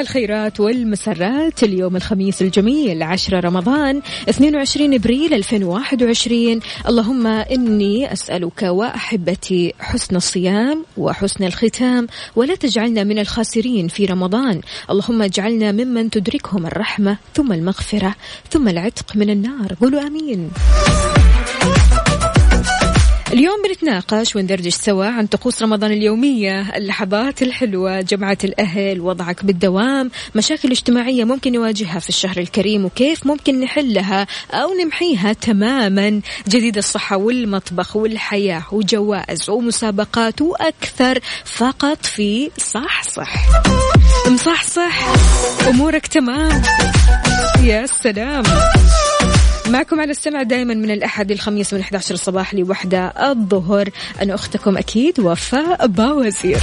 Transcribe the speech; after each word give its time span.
الخيرات 0.00 0.60
والمسرات 0.60 1.62
اليوم 1.62 1.96
الخميس 1.96 2.42
الجميل 2.42 3.02
10 3.02 3.40
رمضان 3.40 4.02
22 4.28 4.94
إبريل 4.94 5.34
2021 5.34 6.60
اللهم 6.88 7.26
إني 7.26 8.12
أسألك 8.12 8.62
وأحبتي 8.62 9.74
حسن 9.80 10.16
الصيام 10.16 10.84
وحسن 10.96 11.44
الختام 11.44 12.06
ولا 12.36 12.54
تجعلنا 12.54 13.04
من 13.04 13.18
الخاسرين 13.18 13.88
في 13.88 14.04
رمضان. 14.04 14.60
اللهم 14.90 15.22
اجعلنا 15.22 15.72
ممن 15.72 16.10
تدركهم 16.10 16.66
الرحمة 16.66 17.16
ثم 17.34 17.52
المغفرة 17.52 18.14
ثم 18.50 18.68
العتق 18.68 19.16
من 19.16 19.30
النار. 19.30 19.74
قولوا 19.80 20.00
آمين. 20.06 20.50
اليوم 23.32 23.62
بنتناقش 23.68 24.36
وندردش 24.36 24.74
سوا 24.74 25.06
عن 25.06 25.26
طقوس 25.26 25.62
رمضان 25.62 25.92
اليومية 25.92 26.76
اللحظات 26.76 27.42
الحلوة 27.42 28.00
جمعة 28.00 28.38
الأهل 28.44 29.00
وضعك 29.00 29.44
بالدوام 29.44 30.10
مشاكل 30.34 30.70
اجتماعية 30.70 31.24
ممكن 31.24 31.52
نواجهها 31.52 31.98
في 31.98 32.08
الشهر 32.08 32.38
الكريم 32.38 32.84
وكيف 32.84 33.26
ممكن 33.26 33.60
نحلها 33.60 34.26
أو 34.50 34.74
نمحيها 34.84 35.32
تماما. 35.32 36.20
جديد 36.48 36.76
الصحة 36.76 37.16
والمطبخ 37.16 37.96
والحياة 37.96 38.62
وجوائز 38.72 39.50
ومسابقات 39.50 40.42
وأكثر 40.42 41.18
فقط 41.44 42.06
في 42.06 42.50
صح 42.58 43.02
صح 43.02 43.32
مصحصح. 44.28 45.14
أمورك 45.68 46.06
تمام. 46.06 46.62
يا 47.62 47.86
سلام. 47.86 48.42
معكم 49.70 50.00
على 50.00 50.10
السمع 50.10 50.42
دائما 50.42 50.74
من 50.74 50.90
الأحد 50.90 51.32
للخميس 51.32 51.74
من 51.74 51.80
11 51.80 52.14
الصباح 52.14 52.54
لوحدة 52.54 53.12
الظهر. 53.30 53.88
أنا 54.22 54.34
أختكم 54.34 54.78
أكيد 54.78 55.20
وفاء 55.20 55.86
باوزير. 55.86 56.58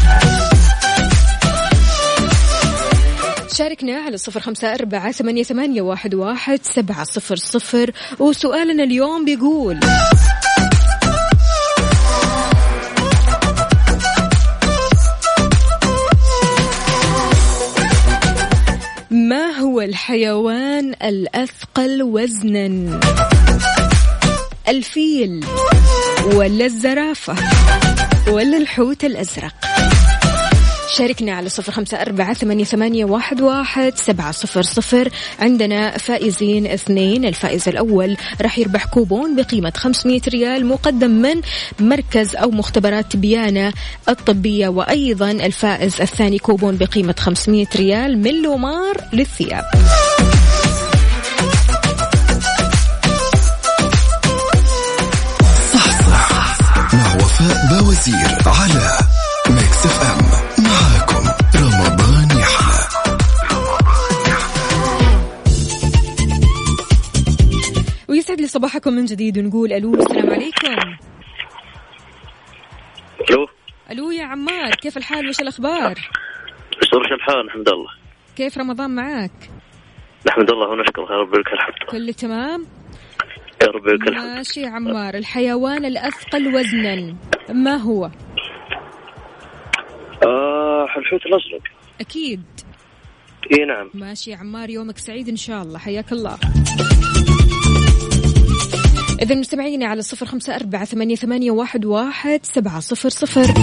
شاركنا 3.53 3.97
على 3.97 4.17
صفر 4.17 4.39
خمسة 4.39 4.73
أربعة 4.73 5.11
ثمانية, 5.11 5.44
ثمانية 5.44 5.81
واحد, 5.81 6.16
واحد 6.16 6.59
سبعة 6.63 7.03
صفر 7.03 7.35
صفر. 7.35 7.91
وسؤالنا 8.19 8.83
اليوم 8.83 9.25
بيقول 9.25 9.80
هو 19.77 19.81
الحيوان 19.81 20.93
الأثقل 21.03 22.03
وزنا. 22.03 22.99
الفيل 24.67 25.45
ولا 26.33 26.65
الزرافة 26.65 27.35
ولا 28.27 28.57
الحوت 28.57 29.05
الأزرق. 29.05 29.53
شاركنا 30.97 31.31
على 31.31 31.50
صفر 31.50 31.72
خمسة 31.72 32.02
أربعة 32.02 32.34
ثمانية, 32.34 33.06
واحد, 33.06 33.41
واحد 33.41 33.94
سبعة 33.96 34.31
صفر 34.31 34.62
صفر. 34.62 35.09
عندنا 35.40 35.97
فائزين 35.97 36.68
اثنين. 36.68 37.25
الفائز 37.25 37.69
الأول 37.69 38.18
راح 38.41 38.59
يربح 38.59 38.85
كوبون 38.85 39.36
بقيمة 39.36 39.74
500 39.78 40.22
ريال 40.28 40.66
مقدم 40.66 41.09
من 41.09 41.41
مركز 41.80 42.36
أو 42.36 42.52
مختبرات 42.52 43.16
تبيان 43.16 43.73
الطبية. 44.09 44.68
وأيضا 44.68 45.31
الفائز 45.31 46.02
الثاني 46.02 46.40
كوبون 46.40 46.78
بقيمة 46.78 47.16
500 47.19 47.68
ريال 47.75 48.18
من 48.18 48.41
لومار 48.41 48.97
للثياب. 49.13 49.63
صحصح 55.73 56.57
مع 56.94 57.16
وفاء 57.16 57.68
باوزير 57.69 58.38
على 58.46 58.97
Mix 59.50 59.85
FM. 59.85 60.47
صباحكم 68.77 68.93
من 68.93 69.05
جديد 69.05 69.38
ونقول 69.38 69.73
ألو 69.73 69.95
السلام 69.95 70.29
عليكم. 70.29 70.97
ألو؟ 73.29 73.47
ألو 73.91 74.11
يا 74.11 74.23
عمار 74.23 74.71
كيف 74.71 74.97
الحال؟ 74.97 75.29
وش 75.29 75.41
الأخبار؟ 75.41 75.95
شلونك 76.83 77.11
الحال؟ 77.11 77.45
الحمد 77.45 77.69
لله. 77.69 77.89
كيف 78.35 78.57
رمضان 78.57 78.95
معاك؟ 78.95 79.31
نحمد 80.27 80.51
الله 80.51 80.69
ونشكر 80.69 81.01
يا 81.01 81.17
رب 81.17 81.35
لك 81.35 81.53
الحمد. 81.53 81.89
كله 81.89 82.11
تمام؟ 82.11 82.65
يا 83.63 83.67
رب 83.67 83.88
لك 83.88 84.07
الحمد. 84.07 84.25
ماشي 84.25 84.61
يا 84.61 84.69
عمار 84.69 85.15
الحيوان 85.15 85.85
الأثقل 85.85 86.55
وزنا 86.55 87.15
ما 87.49 87.75
هو؟ 87.75 88.05
آه 90.25 90.88
الحوت 90.97 91.25
الأزرق. 91.25 91.63
أكيد. 92.01 92.44
إي 93.53 93.65
نعم. 93.65 93.89
ماشي 93.94 94.31
يا 94.31 94.38
عمار 94.38 94.69
يومك 94.69 94.97
سعيد 94.97 95.29
إن 95.29 95.35
شاء 95.35 95.61
الله 95.61 95.79
حياك 95.79 96.11
الله. 96.11 96.38
إذا 99.22 99.35
مستمعينا 99.35 99.85
على 99.85 100.01
صفر 100.01 100.25
خمسة 100.25 100.55
أربعة 100.55 100.85
ثمانية, 100.85 101.16
ثمانية 101.16 101.51
واحد, 101.51 101.85
واحد 101.85 102.39
سبعة 102.44 102.79
صفر 102.79 103.09
صفر. 103.09 103.53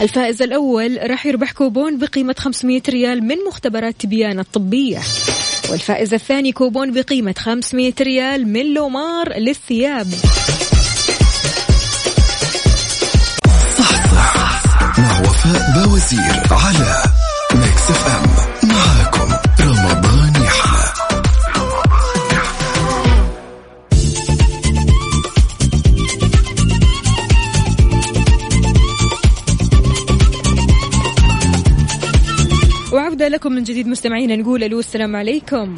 الفائز 0.00 0.42
الأول 0.42 0.98
راح 1.10 1.26
يربح 1.26 1.52
كوبون 1.52 1.98
بقيمة 1.98 2.34
500 2.38 2.82
ريال 2.88 3.22
من 3.24 3.36
مختبرات 3.48 3.94
تبيان 4.00 4.38
الطبية. 4.38 4.98
والفائز 5.70 6.14
الثاني 6.14 6.52
كوبون 6.52 6.92
بقيمة 6.92 7.34
500 7.38 7.92
ريال 8.00 8.48
من 8.48 8.74
لومار 8.74 9.38
للثياب. 9.38 10.06
صحصح 13.78 14.62
مع 14.98 15.20
وفاء 15.20 15.84
باوزير 15.84 16.42
على 16.50 17.02
Mix 17.54 17.90
FM. 17.90 18.68
معاكم. 18.68 19.37
لكم 33.38 33.52
من 33.52 33.62
جديد 33.62 33.88
مستمعينا 33.88 34.36
نقول 34.36 34.64
ألو 34.64 34.78
السلام 34.78 35.16
عليكم. 35.16 35.76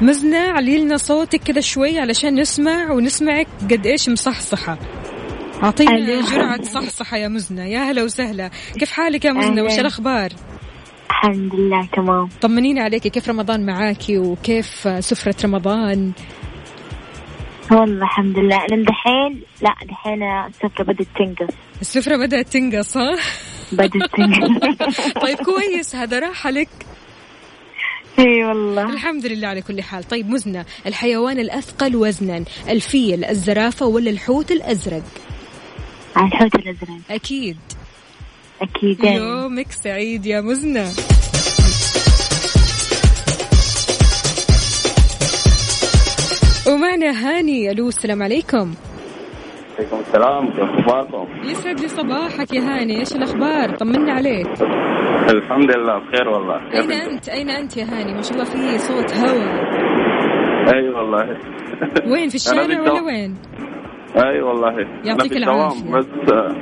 مزنة 0.00 0.38
علي 0.38 0.78
لنا 0.78 0.96
صوتك 0.96 1.40
كذا 1.40 1.60
شوي 1.60 1.98
علشان 1.98 2.40
نسمع 2.40 2.90
ونسمعك 2.90 3.46
قد 3.70 3.86
إيش 3.86 4.08
مصحصحة. 4.08 4.78
أعطينا 5.62 5.96
ألو. 5.96 6.20
جرعة 6.20 6.62
صحصحة 6.62 7.16
يا 7.16 7.28
مزنة 7.28 7.64
يا 7.64 7.78
هلا 7.78 8.02
وسهلا. 8.02 8.50
كيف 8.78 8.90
حالك 8.90 9.24
يا 9.24 9.32
مزنة. 9.32 9.62
وش 9.62 9.78
الأخبار؟ 9.78 10.30
الحمد 11.10 11.54
لله 11.54 11.88
تمام. 11.96 12.28
طمنينا 12.40 12.82
عليك. 12.82 13.02
كيف 13.08 13.28
رمضان 13.28 13.66
معاكي 13.66 14.18
وكيف 14.18 14.88
سفرة 14.98 15.34
رمضان؟ 15.44 16.12
والله 17.70 18.02
الحمد 18.02 18.38
لله. 18.38 18.66
لين 18.70 18.82
دحين 18.82 19.42
لا 19.62 19.74
دحين 19.88 20.22
السفرة 20.22 20.84
بدأت 20.84 21.06
تنقص. 21.18 21.54
السفرة 21.80 22.16
بدأت 22.16 22.48
تنقص 22.48 22.96
ها؟ 22.96 23.16
تنقص 23.76 25.00
طيب 25.22 25.38
كويس 25.38 25.96
هذا 25.96 26.18
راحة 26.18 26.50
لك. 26.50 26.68
إي 28.18 28.44
والله. 28.44 28.90
الحمد 28.92 29.26
لله 29.26 29.48
على 29.48 29.62
كل 29.62 29.82
حال. 29.82 30.04
طيب 30.04 30.30
مزنة 30.30 30.64
الحيوان 30.86 31.38
الأثقل 31.38 31.96
وزنا 31.96 32.44
الفيل 32.68 33.24
الزرافة 33.24 33.86
ولا 33.86 34.10
الحوت 34.10 34.50
الأزرق؟ 34.50 35.02
الحوت 36.16 36.54
الأزرق. 36.54 36.98
أكيد. 37.10 37.56
أكيد. 38.62 39.04
يومك 39.04 39.72
سعيد 39.72 40.26
يا 40.26 40.40
مزنة. 40.40 40.92
ومعنا 46.66 47.10
هاني 47.10 47.70
ألو 47.70 47.88
السلام 47.88 48.22
عليكم. 48.22 48.74
عليكم 49.78 49.96
السلام 50.00 50.50
كيف 50.50 50.60
أخباركم؟ 50.60 51.26
يسعد 51.44 51.80
لي 51.80 51.88
صباحك 51.88 52.54
يا 52.54 52.60
هاني 52.60 52.98
إيش 53.00 53.16
الأخبار؟ 53.16 53.76
طمنا 53.76 54.12
عليك. 54.12 54.46
الحمد 55.30 55.76
لله 55.76 55.98
بخير 55.98 56.28
والله. 56.28 56.56
أين 56.74 56.92
أنت؟ 56.92 57.28
أين 57.28 57.50
أنت 57.50 57.76
يا 57.76 57.84
هاني؟ 57.84 58.14
ما 58.14 58.22
شاء 58.22 58.32
الله 58.32 58.44
في 58.44 58.78
صوت 58.78 59.14
هواء 59.14 59.82
أي 60.74 60.88
والله. 60.88 61.36
وين 62.12 62.28
في 62.28 62.34
الشارع 62.34 62.80
ولا. 62.80 63.02
وين؟ 63.02 63.34
أي 64.16 64.42
والله. 64.42 64.72
يعطيك 65.04 65.36
العافية. 65.36 65.90
بس 65.92 66.06
آه، 66.32 66.56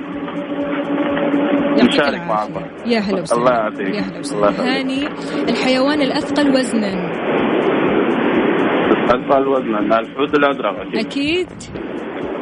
يعطيك 1.78 2.22
معكم. 2.28 2.64
يا 2.86 2.98
هلا 2.98 3.20
وسهلا. 3.20 3.40
الله 3.40 3.52
يعافيك. 3.52 3.94
يا 3.94 4.00
هلا 4.00 4.18
وسهلا. 4.18 4.78
هاني 4.78 5.06
الحيوان 5.48 6.02
الأثقل 6.02 6.50
وزنا. 6.50 7.10
أثقل 9.04 9.48
وزنا 9.48 9.98
الحوت 10.00 10.34
الأزرق 10.34 10.80
أكيد. 10.80 11.06
أكيد. 11.06 11.48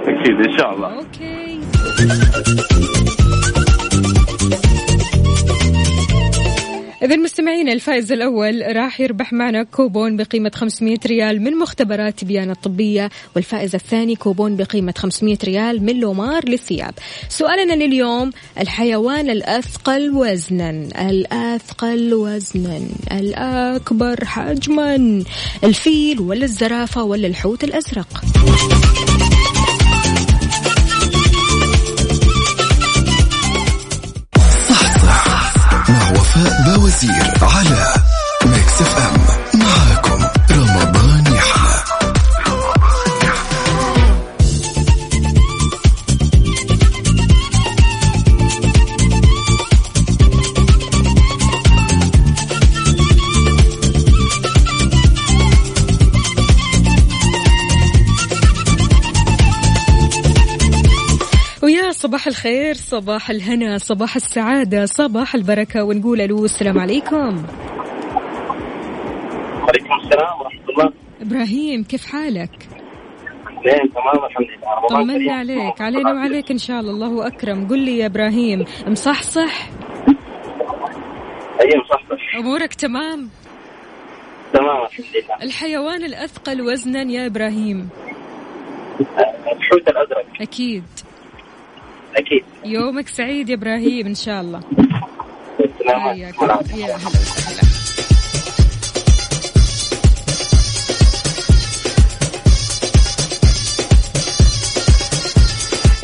أكيد 0.08 0.36
إن 0.46 0.58
شاء 0.58 0.74
الله. 0.74 0.88
okay 0.94 1.58
إذا 7.02 7.16
مستمعينا 7.16 7.72
الفائز 7.72 8.12
الأول 8.12 8.76
راح 8.76 9.00
يربح 9.00 9.32
معنا 9.32 9.62
كوبون 9.62 10.16
بقيمة 10.16 10.50
500 10.54 10.98
ريال 11.06 11.42
من 11.42 11.56
مختبرات 11.58 12.18
تبيان 12.18 12.50
الطبية 12.50 13.10
والفائز 13.36 13.74
الثاني 13.74 14.16
كوبون 14.16 14.56
بقيمة 14.56 14.94
500 14.96 15.38
ريال 15.44 15.84
من 15.84 16.00
لومار 16.00 16.48
للثياب. 16.48 16.94
سؤالنا 17.28 17.72
لليوم 17.72 18.30
الحيوان 18.60 19.30
الأثقل 19.30 20.10
وزنا 20.14 20.70
الأثقل 21.10 22.14
وزنا 22.14 22.80
الأكبر 23.12 24.24
حجما 24.24 25.22
الفيل 25.64 26.20
ولا 26.20 26.44
الزرافة 26.44 27.02
ولا 27.02 27.26
الحوت 27.26 27.64
الأزرق؟ 27.64 28.24
بوازير 36.98 37.32
على 37.42 37.97
صباح 61.98 62.26
الخير 62.26 62.74
صباح 62.74 63.30
الهنا 63.30 63.78
صباح 63.78 64.16
السعادة 64.16 64.84
صباح 64.84 65.34
البركة 65.34 65.84
ونقول 65.84 66.20
ألو 66.20 66.44
السلام 66.44 66.78
عليكم. 66.78 67.42
عليكم 69.68 69.94
السلام 70.04 70.40
ورحمة 70.40 70.68
الله. 70.68 70.92
إبراهيم 71.20 71.84
كيف 71.84 72.06
حالك؟ 72.06 72.68
زين 73.64 73.92
تمام 73.92 74.24
الحمد 74.24 74.46
لله. 74.46 74.88
طمنا 74.88 75.32
عليك 75.32 75.80
علينا 75.80 76.12
وعليك 76.12 76.50
إن 76.50 76.58
شاء 76.58 76.80
الله 76.80 76.92
الله 76.92 77.26
أكرم. 77.26 77.68
قل 77.68 77.78
لي 77.78 77.98
يا 77.98 78.06
إبراهيم 78.06 78.64
مصحصح؟ 78.86 79.68
أيام 81.60 81.82
صحتك 81.90 82.18
أمورك 82.38 82.74
تمام؟ 82.74 83.28
تمام 84.52 84.82
الحمد 84.84 85.06
لله. 85.14 85.42
الحيوان 85.42 86.04
الأثقل 86.04 86.62
وزنا 86.62 87.02
يا 87.02 87.26
إبراهيم؟ 87.26 87.88
الحوت 89.00 89.88
الأزرق. 89.88 90.26
أكيد. 90.40 90.84
أكيد. 92.16 92.44
يومك 92.64 93.08
سعيد 93.08 93.48
يا 93.48 93.54
إبراهيم 93.54 94.06
إن 94.06 94.14
شاء 94.14 94.40
الله. 94.40 94.60
حياك 95.86 96.34
يا 96.74 96.96
هلا 96.96 97.08
وسهلا. 97.08 97.62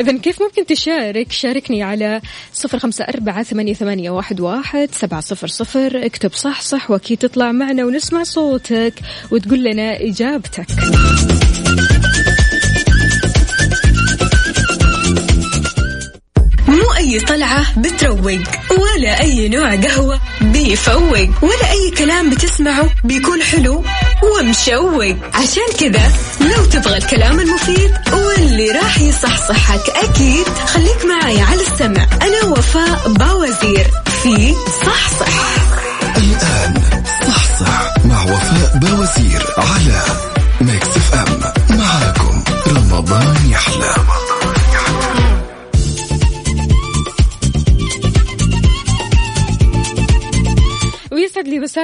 إذا 0.00 0.18
كيف 0.18 0.42
ممكن 0.42 0.66
تشارك؟ 0.66 1.32
شاركني 1.32 1.82
على 1.82 2.20
صفر 2.52 2.78
خمسة 2.78 3.04
أربعة 3.04 3.42
ثمانية, 3.42 3.74
ثمانية 3.74 4.10
واحد, 4.10 4.40
واحد 4.40 4.88
سبعة 4.92 5.20
صفر 5.20 5.46
صفر. 5.46 6.06
اكتب 6.06 6.32
صح 6.32 6.60
صح 6.60 6.90
وأكيد 6.90 7.18
تطلع 7.18 7.52
معنا 7.52 7.84
ونسمع 7.84 8.22
صوتك 8.22 8.94
وتقول 9.30 9.64
لنا 9.64 10.00
إجابتك. 10.00 10.66
أي 17.14 17.20
طلعة 17.20 17.80
بتروق 17.80 18.40
ولا 18.70 19.20
أي 19.20 19.48
نوع 19.48 19.74
قهوة 19.74 20.20
بيفوق 20.40 21.28
ولا 21.42 21.70
أي 21.70 21.90
كلام 21.98 22.30
بتسمعه 22.30 22.90
بيكون 23.04 23.42
حلو 23.42 23.84
ومشوق. 24.22 25.16
عشان 25.34 25.62
كذا 25.80 26.12
لو 26.40 26.64
تبغى 26.64 26.96
الكلام 26.96 27.40
المفيد 27.40 27.90
واللي 28.12 28.70
راح 28.70 29.00
يصحصحك 29.00 29.90
أكيد 29.90 30.46
خليك 30.66 31.04
معي 31.04 31.40
على 31.40 31.60
السمع. 31.60 32.06
أنا 32.22 32.44
وفاء 32.44 33.08
باوزير 33.08 33.86
في 34.22 34.54
صحصح. 34.86 35.53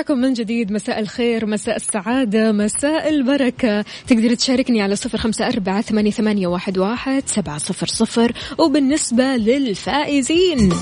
مساكم 0.00 0.18
من 0.18 0.32
جديد. 0.32 0.72
مساء 0.72 1.00
الخير 1.00 1.46
مساء 1.46 1.76
السعادة 1.76 2.52
مساء 2.52 3.08
البركة. 3.08 3.84
تقدر 4.06 4.34
تشاركني 4.34 4.82
على 4.82 4.96
صفر 4.96 5.18
خمسة 5.18 5.46
أربعة 5.46 5.80
ثمانية, 6.10 6.46
واحد, 6.46 7.22
سبعة 7.26 7.58
صفر 7.58 7.86
صفر. 7.86 8.32
وبالنسبة 8.58 9.24
للفائزين 9.24 10.72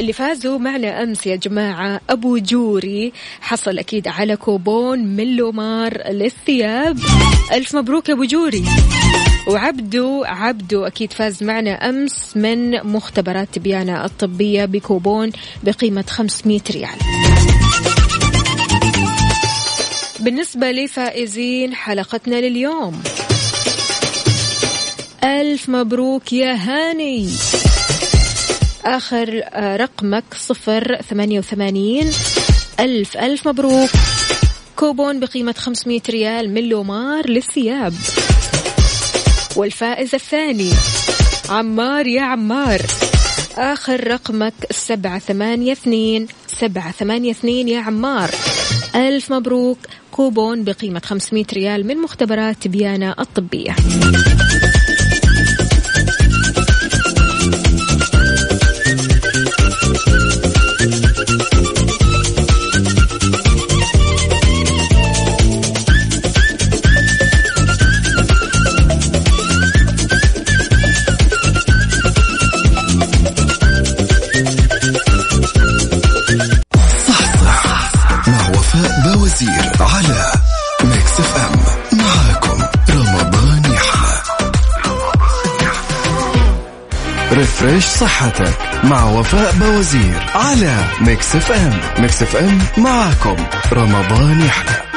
اللي 0.00 0.12
فازوا 0.12 0.58
معنا 0.58 1.02
أمس 1.02 1.26
يا 1.26 1.36
جماعة 1.36 2.00
أبو 2.10 2.36
جوري. 2.38 3.12
حصل 3.40 3.78
أكيد 3.78 4.08
على 4.08 4.36
كوبون 4.36 4.98
من 4.98 5.36
لومار 5.36 6.10
للثياب. 6.10 6.98
ألف 7.52 7.76
مبروك 7.76 8.10
أبو 8.10 8.24
جوري. 8.24 8.64
وعبدو 9.48 10.24
عبدو 10.24 10.84
أكيد 10.84 11.12
فاز 11.12 11.42
معنا 11.42 11.88
أمس 11.88 12.36
من 12.36 12.86
مختبرات 12.86 13.48
تبيانة 13.52 14.04
الطبية 14.04 14.64
بكوبون 14.64 15.32
بقيمة 15.62 16.04
500 16.08 16.60
ريال. 16.70 16.98
بالنسبة 20.20 20.70
لفائزين 20.70 21.74
حلقتنا 21.74 22.36
لليوم. 22.36 23.02
ألف 25.24 25.68
مبروك 25.68 26.32
يا 26.32 26.52
هاني. 26.52 27.28
آخر 28.84 29.42
آه، 29.44 29.76
رقمك 29.76 30.24
صفر 30.38 31.02
ثمانية 31.10 31.38
وثمانين. 31.38 32.10
ألف 32.80 33.16
ألف 33.16 33.48
مبروك. 33.48 33.90
كوبون 34.76 35.20
بقيمة 35.20 35.54
500 35.58 36.00
ريال 36.10 36.54
من 36.54 36.68
لومار 36.68 37.30
للثياب. 37.30 37.94
والفائز 39.56 40.14
الثاني 40.14 40.70
عمار 41.48 42.06
يا 42.06 42.22
عمار. 42.22 42.82
آخر 43.56 44.06
رقمك 44.06 44.54
سبعة 44.70 45.18
ثمانية 45.18 45.72
اثنين 45.72 46.26
سبعة 46.46 46.92
ثمانية 46.92 47.30
اثنين 47.30 47.68
يا 47.68 47.80
عمار. 47.80 48.30
ألف 48.94 49.32
مبروك 49.32 49.78
كوبون 50.12 50.64
بقيمة 50.64 51.02
500 51.04 51.44
ريال 51.52 51.86
من 51.86 51.96
مختبرات 51.96 52.56
تبيانة 52.62 53.14
الطبية. 53.18 53.76
refresh 87.42 87.84
صحتك 87.84 88.58
مع 88.84 89.04
وفاء 89.04 89.52
باوزير 89.52 90.26
على 90.34 90.84
Mix 91.00 91.36
FM. 91.36 91.80
Mix 92.02 92.22
FM 92.22 92.58
معاكم. 92.76 93.36
رمضان 93.72 94.40
يحلى 94.40 94.91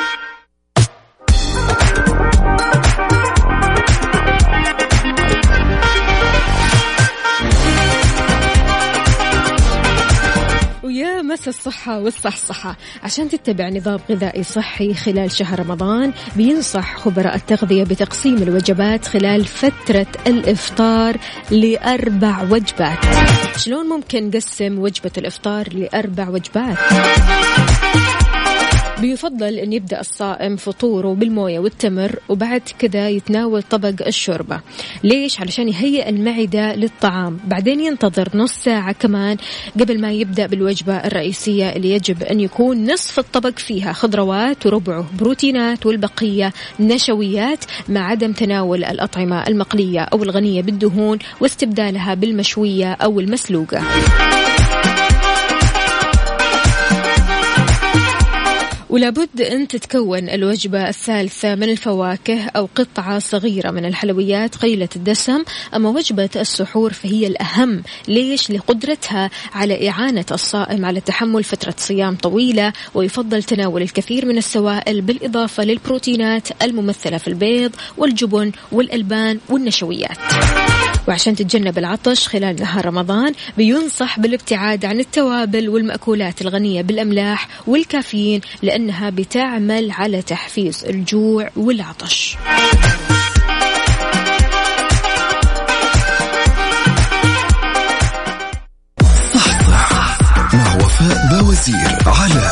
مسا 11.48 11.50
الصحة 11.50 12.00
والصحصحة 12.00 12.78
عشان 13.04 13.30
تتبع 13.30 13.70
نظام 13.70 14.00
غذائي 14.10 14.44
صحي 14.44 14.94
خلال 14.94 15.32
شهر 15.32 15.60
رمضان 15.60 16.14
بينصح 16.36 16.98
خبراء 16.98 17.36
التغذية 17.36 17.84
بتقسيم 17.84 18.36
الوجبات 18.36 19.06
خلال 19.06 19.46
فترة 19.46 20.08
الإفطار 20.28 21.18
لأربع 21.52 22.42
وجبات 22.42 23.00
شلون 23.58 23.86
ممكن 23.86 24.28
نقسم 24.28 24.80
وجبة 24.80 25.12
الإفطار 25.18 25.74
لأربع 25.74 26.30
وجبات؟ 26.30 26.78
بيفضل 29.06 29.54
أن 29.54 29.74
يبدأ 29.74 30.00
الصائم 30.00 30.56
فطوره 30.56 31.14
بالموية 31.14 31.60
والتمر 31.60 32.20
وبعد 32.30 32.62
كذا 32.80 33.10
يتناول 33.10 33.64
طبق 33.64 34.08
الشوربة. 34.08 34.62
ليش؟ 35.04 35.42
علشان 35.42 35.70
يهيئ 35.70 36.10
المعدة 36.10 36.76
للطعام. 36.76 37.40
بعدين 37.48 37.80
ينتظر 37.80 38.30
نص 38.36 38.52
ساعة 38.52 38.92
كمان 38.92 39.38
قبل 39.80 40.02
ما 40.02 40.12
يبدأ 40.12 40.48
بالوجبة 40.48 40.96
الرئيسية 40.96 41.70
اللي 41.70 41.92
يجب 41.92 42.24
أن 42.24 42.40
يكون 42.40 42.92
نصف 42.94 43.20
الطبق 43.20 43.60
فيها. 43.60 43.94
خضروات 43.94 44.66
وربعه 44.66 45.06
بروتينات 45.20 45.86
والبقية 45.86 46.54
نشويات 46.80 47.66
مع 47.90 48.02
عدم 48.10 48.32
تناول 48.32 48.84
الأطعمة 48.84 49.48
المقلية 49.48 50.00
أو 50.00 50.24
الغنية 50.24 50.62
بالدهون 50.62 51.20
واستبدالها 51.42 52.14
بالمشوية 52.14 52.92
أو 52.94 53.20
المسلوقة. 53.20 53.82
ولابد 58.90 59.42
أن 59.42 59.68
تتكون 59.68 60.30
الوجبة 60.30 60.90
الثالثة 60.90 61.56
من 61.56 61.64
الفواكه 61.64 62.48
أو 62.56 62.70
قطعة 62.76 63.20
صغيرة 63.20 63.72
من 63.72 63.86
الحلويات 63.86 64.56
قليلة 64.56 64.90
الدسم. 64.96 65.44
أما 65.76 65.90
وجبة 65.90 66.30
السحور 66.36 66.94
فهي 66.94 67.28
الأهم. 67.28 67.84
ليش؟ 68.08 68.52
لقدرتها 68.52 69.30
على 69.54 69.90
إعانة 69.90 70.26
الصائم 70.32 70.86
على 70.86 71.02
تحمل 71.02 71.44
فترة 71.44 71.76
صيام 71.78 72.16
طويلة 72.16 72.74
ويفضل 72.94 73.44
تناول 73.44 73.82
الكثير 73.82 74.26
من 74.26 74.38
السوائل 74.38 75.02
بالإضافة 75.02 75.64
للبروتينات 75.64 76.64
الممثلة 76.64 77.18
في 77.18 77.28
البيض 77.28 77.72
والجبن 77.98 78.52
والألبان 78.72 79.40
والنشويات. 79.50 80.18
وعشان 81.08 81.36
تتجنب 81.36 81.78
العطش 81.78 82.28
خلال 82.28 82.56
نهار 82.56 82.86
رمضان 82.86 83.34
بينصح 83.58 84.20
بالابتعاد 84.20 84.86
عن 84.86 85.00
التوابل 85.00 85.70
والمأكولات 85.70 86.42
الغنية 86.42 86.82
بالأملاح 86.82 87.48
والكافيين 87.68 88.42
لأنها 88.62 89.10
بتعمل 89.10 89.92
على 89.92 90.22
تحفيز 90.22 90.86
الجوع 90.86 91.50
والعطش. 91.56 92.38
صح 99.34 99.70
صح 99.70 100.18
مع 100.54 100.76
وفاء 100.76 101.28
بوزير 101.32 101.98
على 102.06 102.45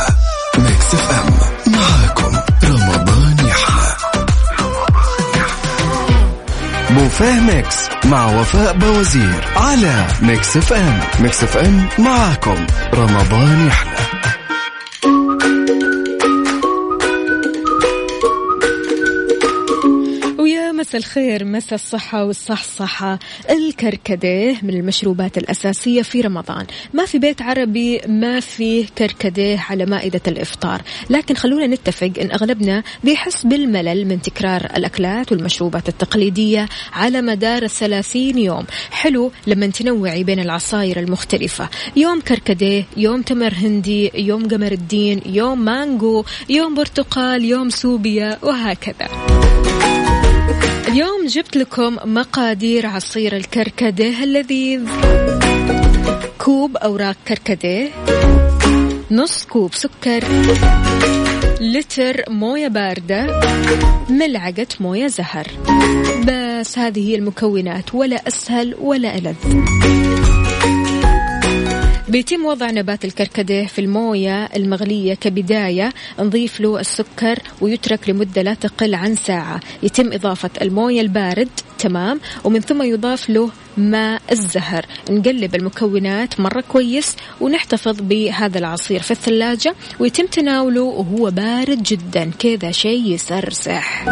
بوفيه 7.23 7.39
Mix 7.39 7.89
مع 8.05 8.25
وفاء 8.25 8.73
باوزير 8.73 9.47
على 9.55 10.07
Mix 10.21 10.57
FM. 10.57 10.99
Mix 11.19 11.43
FM 11.43 11.87
معاكم. 11.99 12.65
رمضان 12.93 13.67
يحلى 13.67 13.92
الخير 20.97 21.45
مسا 21.45 21.75
الصحة 21.75 22.25
والصحصحة. 22.25 23.19
الكركديه 23.49 24.57
من 24.61 24.73
المشروبات 24.73 25.37
الأساسية 25.37 26.01
في 26.01 26.21
رمضان. 26.21 26.65
ما 26.93 27.05
في 27.05 27.19
بيت 27.19 27.41
عربي 27.41 28.01
ما 28.07 28.39
فيه 28.39 28.85
كركديه 28.97 29.65
على 29.69 29.85
مائدة 29.85 30.21
الإفطار. 30.27 30.81
لكن 31.09 31.35
خلونا 31.35 31.67
نتفق 31.67 32.11
أن 32.21 32.31
أغلبنا 32.31 32.83
بيحس 33.03 33.45
بالملل 33.45 34.07
من 34.07 34.21
تكرار 34.21 34.65
الأكلات 34.77 35.31
والمشروبات 35.31 35.89
التقليدية 35.89 36.69
على 36.93 37.21
مدار 37.21 37.63
الثلاثين 37.63 38.37
يوم. 38.37 38.65
حلو 38.91 39.31
لما 39.47 39.67
تنوعي 39.67 40.23
بين 40.23 40.39
العصاير 40.39 40.99
المختلفة. 40.99 41.69
يوم 41.95 42.21
كركديه 42.21 42.85
يوم 42.97 43.21
تمر 43.21 43.53
هندي 43.53 44.11
يوم 44.15 44.47
قمر 44.47 44.71
الدين 44.71 45.21
يوم 45.25 45.59
مانجو 45.59 46.23
يوم 46.49 46.75
برتقال 46.75 47.45
يوم 47.45 47.69
سوبيا 47.69 48.39
وهكذا. 48.43 49.09
اليوم 50.87 51.25
جبت 51.27 51.57
لكم 51.57 51.97
مقادير 52.03 52.85
عصير 52.85 53.37
الكركديه 53.37 54.23
اللذيذ. 54.23 54.81
كوب 56.37 56.77
أوراق 56.77 57.15
كركديه 57.27 57.89
نص 59.11 59.45
كوب 59.45 59.73
سكر 59.73 60.23
لتر 61.61 62.23
موية 62.29 62.67
باردة 62.67 63.41
ملعقة 64.09 64.67
موية 64.79 65.07
زهر. 65.07 65.47
بس 66.27 66.77
هذه 66.77 67.09
هي 67.09 67.15
المكونات 67.15 67.95
ولا 67.95 68.27
أسهل 68.27 68.75
ولا 68.81 69.17
ألذ. 69.17 69.35
بيتم 72.13 72.45
وضع 72.45 72.71
نبات 72.71 73.05
الكركديه 73.05 73.65
في 73.65 73.79
الموية 73.79 74.45
المغلية 74.45 75.13
كبداية 75.13 75.93
نضيف 76.19 76.59
له 76.59 76.79
السكر 76.79 77.39
ويترك 77.61 78.09
لمدة 78.09 78.41
لا 78.41 78.53
تقل 78.53 78.95
عن 78.95 79.15
ساعة. 79.15 79.59
يتم 79.83 80.13
إضافة 80.13 80.49
الموية 80.61 81.01
البارد 81.01 81.49
تمام؟ 81.79 82.19
ومن 82.43 82.59
ثم 82.59 82.81
يضاف 82.81 83.29
له 83.29 83.49
ماء 83.77 84.21
الزهر. 84.31 84.85
نقلب 85.09 85.55
المكونات 85.55 86.39
مرة 86.39 86.63
كويس 86.69 87.15
ونحتفظ 87.41 88.01
بهذا 88.01 88.59
العصير 88.59 89.01
في 89.01 89.11
الثلاجة 89.11 89.75
ويتم 89.99 90.25
تناوله 90.25 90.81
وهو 90.81 91.31
بارد 91.31 91.83
جدا. 91.83 92.31
كذا 92.39 92.71
شيء 92.71 93.13
يسرسح 93.13 94.05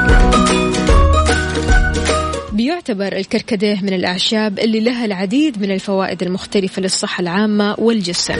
بيعتبر 2.61 3.17
الكركديه 3.17 3.81
من 3.81 3.93
الأعشاب 3.93 4.59
اللي 4.59 4.79
لها 4.79 5.05
العديد 5.05 5.61
من 5.61 5.71
الفوائد 5.71 6.23
المختلفة 6.23 6.81
للصحة 6.81 7.21
العامة 7.21 7.75
والجسم. 7.79 8.33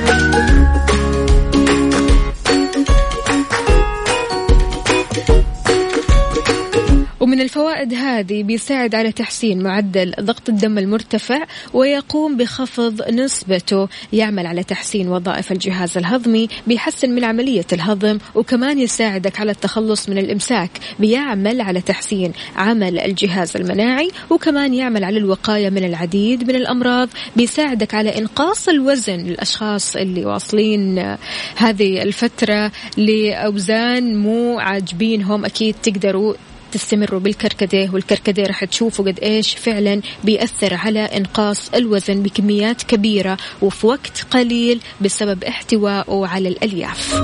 الفوائد 7.41 7.93
هذه 7.93 8.43
بيساعد 8.43 8.95
على 8.95 9.11
تحسين 9.11 9.63
معدل 9.63 10.13
ضغط 10.19 10.49
الدم 10.49 10.77
المرتفع 10.77 11.45
ويقوم 11.73 12.37
بخفض 12.37 13.09
نسبته 13.09 13.87
يعمل 14.13 14.47
على 14.47 14.63
تحسين 14.63 15.07
وظائف 15.07 15.51
الجهاز 15.51 15.97
الهضمي 15.97 16.47
بيحسن 16.67 17.09
من 17.09 17.23
عملية 17.23 17.65
الهضم 17.73 18.17
وكمان 18.35 18.79
يساعدك 18.79 19.39
على 19.39 19.51
التخلص 19.51 20.09
من 20.09 20.17
الإمساك 20.17 20.69
بيعمل 20.99 21.61
على 21.61 21.81
تحسين 21.81 22.33
عمل 22.55 22.99
الجهاز 22.99 23.57
المناعي 23.57 24.09
وكمان 24.29 24.73
يعمل 24.73 25.03
على 25.03 25.17
الوقاية 25.17 25.69
من 25.69 25.83
العديد 25.83 26.43
من 26.43 26.55
الأمراض 26.55 27.09
بيساعدك 27.35 27.95
على 27.95 28.17
إنقاص 28.17 28.69
الوزن 28.69 29.17
للأشخاص 29.17 29.95
اللي 29.95 30.25
واصلين 30.25 31.15
هذه 31.55 32.01
الفترة 32.01 32.71
لأوزان 32.97 34.15
مو 34.15 34.59
عاجبينهم 34.59 35.45
أكيد 35.45 35.75
تقدروا 35.83 36.33
تستمروا 36.71 37.19
بالكركديه 37.19 37.89
والكركديه 37.93 38.45
راح 38.45 38.63
تشوفوا 38.65 39.05
قد 39.05 39.19
إيش 39.19 39.55
فعلا 39.55 40.01
بيأثر 40.23 40.73
على 40.73 40.99
إنقاص 40.99 41.69
الوزن 41.73 42.23
بكميات 42.23 42.83
كبيرة 42.83 43.37
وفي 43.61 43.87
وقت 43.87 44.25
قليل 44.31 44.79
بسبب 45.01 45.43
احتوائه 45.43 46.27
على 46.27 46.49
الألياف. 46.49 47.21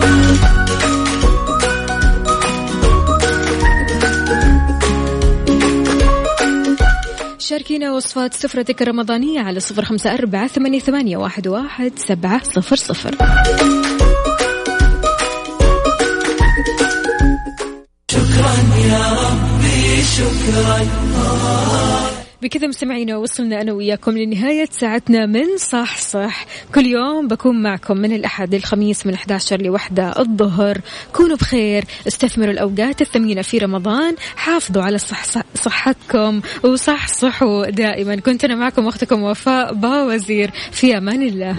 شاركينا 7.39 7.91
وصفات 7.91 8.33
سفرتك 8.33 8.81
الرمضانية 8.81 9.39
على 9.39 9.59
صفر 9.59 9.85
خمسة 9.85 10.13
أربعة 10.13 10.47
ثمانية, 10.47 11.17
واحد 11.17 11.91
سبعة 11.95 12.43
صفر 12.43 12.75
صفر. 12.75 13.15
بكذا 22.47 22.67
مستمعينا 22.67 23.17
وصلنا 23.17 23.61
أنا 23.61 23.73
وياكم 23.73 24.17
لنهاية 24.17 24.67
ساعتنا 24.71 25.25
من 25.25 25.57
صح 25.57 25.97
صح. 25.97 26.45
كل 26.75 26.85
يوم 26.85 27.27
بكون 27.27 27.61
معكم 27.61 27.97
من 27.97 28.13
الأحد 28.13 28.55
للخميس 28.55 29.05
من 29.05 29.13
11 29.13 29.61
لوحدة 29.61 30.19
الظهر. 30.19 30.81
كونوا 31.13 31.37
بخير 31.37 31.83
استثمروا 32.07 32.51
الأوقات 32.51 33.01
الثمينة 33.01 33.41
في 33.41 33.57
رمضان 33.57 34.15
حافظوا 34.35 34.83
على 34.83 34.97
صح 34.97 35.23
صح 35.23 35.43
صحتكم 35.55 36.41
وصح 36.63 37.07
صحوا 37.07 37.69
دائما. 37.69 38.15
كنت 38.15 38.43
أنا 38.45 38.55
معكم 38.55 38.87
أختكم 38.87 39.23
وفاء 39.23 39.73
باوزير. 39.73 40.51
في 40.71 40.97
أمان 40.97 41.21
الله. 41.21 41.55